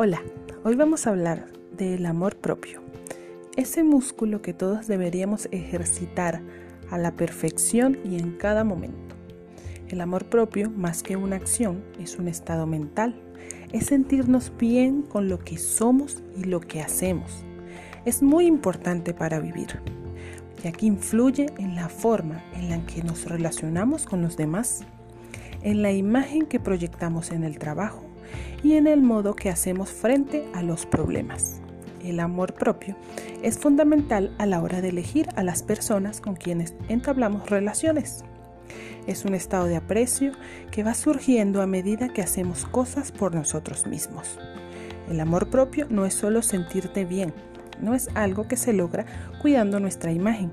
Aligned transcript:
Hola, 0.00 0.22
hoy 0.62 0.76
vamos 0.76 1.08
a 1.08 1.10
hablar 1.10 1.46
del 1.76 2.06
amor 2.06 2.36
propio, 2.36 2.80
ese 3.56 3.82
músculo 3.82 4.42
que 4.42 4.54
todos 4.54 4.86
deberíamos 4.86 5.48
ejercitar 5.50 6.40
a 6.88 6.98
la 6.98 7.16
perfección 7.16 7.98
y 8.04 8.16
en 8.16 8.36
cada 8.36 8.62
momento. 8.62 9.16
El 9.88 10.00
amor 10.00 10.26
propio, 10.26 10.70
más 10.70 11.02
que 11.02 11.16
una 11.16 11.34
acción, 11.34 11.82
es 11.98 12.16
un 12.16 12.28
estado 12.28 12.64
mental, 12.64 13.20
es 13.72 13.86
sentirnos 13.86 14.52
bien 14.56 15.02
con 15.02 15.28
lo 15.28 15.40
que 15.40 15.58
somos 15.58 16.22
y 16.36 16.44
lo 16.44 16.60
que 16.60 16.80
hacemos. 16.80 17.44
Es 18.04 18.22
muy 18.22 18.46
importante 18.46 19.14
para 19.14 19.40
vivir, 19.40 19.80
ya 20.62 20.70
que 20.70 20.86
influye 20.86 21.46
en 21.58 21.74
la 21.74 21.88
forma 21.88 22.44
en 22.54 22.70
la 22.70 22.78
que 22.86 23.02
nos 23.02 23.28
relacionamos 23.28 24.06
con 24.06 24.22
los 24.22 24.36
demás, 24.36 24.84
en 25.62 25.82
la 25.82 25.90
imagen 25.90 26.46
que 26.46 26.60
proyectamos 26.60 27.32
en 27.32 27.42
el 27.42 27.58
trabajo, 27.58 28.07
y 28.62 28.74
en 28.74 28.86
el 28.86 29.02
modo 29.02 29.34
que 29.34 29.50
hacemos 29.50 29.90
frente 29.90 30.44
a 30.54 30.62
los 30.62 30.86
problemas. 30.86 31.60
El 32.02 32.20
amor 32.20 32.54
propio 32.54 32.96
es 33.42 33.58
fundamental 33.58 34.34
a 34.38 34.46
la 34.46 34.62
hora 34.62 34.80
de 34.80 34.88
elegir 34.88 35.28
a 35.36 35.42
las 35.42 35.62
personas 35.62 36.20
con 36.20 36.36
quienes 36.36 36.74
entablamos 36.88 37.50
relaciones. 37.50 38.24
Es 39.06 39.24
un 39.24 39.34
estado 39.34 39.66
de 39.66 39.76
aprecio 39.76 40.32
que 40.70 40.82
va 40.82 40.94
surgiendo 40.94 41.62
a 41.62 41.66
medida 41.66 42.12
que 42.12 42.22
hacemos 42.22 42.66
cosas 42.66 43.10
por 43.10 43.34
nosotros 43.34 43.86
mismos. 43.86 44.38
El 45.10 45.20
amor 45.20 45.48
propio 45.48 45.86
no 45.88 46.04
es 46.04 46.14
solo 46.14 46.42
sentirte 46.42 47.04
bien, 47.04 47.32
no 47.80 47.94
es 47.94 48.08
algo 48.14 48.46
que 48.48 48.56
se 48.56 48.72
logra 48.72 49.06
cuidando 49.40 49.80
nuestra 49.80 50.12
imagen, 50.12 50.52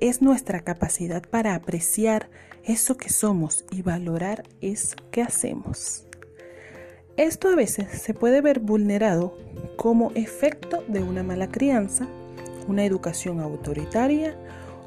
es 0.00 0.22
nuestra 0.22 0.60
capacidad 0.60 1.22
para 1.28 1.54
apreciar 1.54 2.30
eso 2.64 2.96
que 2.96 3.08
somos 3.08 3.64
y 3.70 3.82
valorar 3.82 4.44
eso 4.60 4.96
que 5.10 5.22
hacemos. 5.22 6.07
Esto 7.18 7.48
a 7.48 7.56
veces 7.56 8.00
se 8.00 8.14
puede 8.14 8.40
ver 8.40 8.60
vulnerado 8.60 9.36
como 9.74 10.12
efecto 10.14 10.84
de 10.86 11.02
una 11.02 11.24
mala 11.24 11.48
crianza, 11.48 12.06
una 12.68 12.84
educación 12.84 13.40
autoritaria 13.40 14.36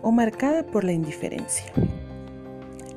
o 0.02 0.14
marcada 0.14 0.64
por 0.64 0.86
la 0.86 0.94
indiferencia. 0.94 1.73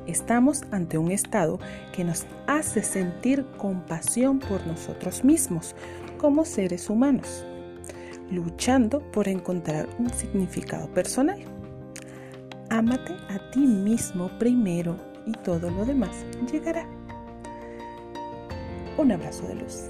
Estamos 0.07 0.63
ante 0.71 0.97
un 0.97 1.11
estado 1.11 1.59
que 1.91 2.05
nos 2.05 2.25
hace 2.47 2.81
sentir 2.81 3.45
compasión 3.57 4.39
por 4.39 4.65
nosotros 4.65 5.25
mismos 5.25 5.75
como 6.17 6.45
seres 6.45 6.89
humanos, 6.89 7.45
luchando 8.31 9.01
por 9.11 9.27
encontrar 9.27 9.89
un 9.99 10.09
significado 10.11 10.87
personal. 10.93 11.39
Ámate 12.69 13.11
a 13.27 13.51
ti 13.51 13.59
mismo 13.59 14.29
primero 14.39 14.95
y 15.25 15.33
todo 15.33 15.69
lo 15.71 15.83
demás 15.83 16.15
llegará. 16.49 16.87
Un 18.97 19.11
abrazo 19.11 19.45
de 19.47 19.55
luz. 19.55 19.89